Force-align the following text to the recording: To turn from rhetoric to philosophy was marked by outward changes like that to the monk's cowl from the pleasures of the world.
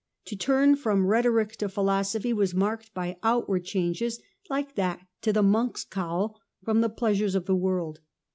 To 0.25 0.35
turn 0.35 0.77
from 0.77 1.05
rhetoric 1.05 1.57
to 1.57 1.69
philosophy 1.69 2.33
was 2.33 2.55
marked 2.55 2.91
by 2.91 3.19
outward 3.21 3.65
changes 3.65 4.19
like 4.49 4.73
that 4.73 5.05
to 5.21 5.31
the 5.31 5.43
monk's 5.43 5.83
cowl 5.83 6.41
from 6.63 6.81
the 6.81 6.89
pleasures 6.89 7.35
of 7.35 7.45
the 7.45 7.55
world. 7.55 7.99